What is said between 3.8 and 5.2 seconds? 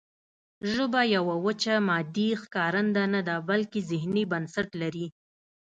ذهني بنسټ لري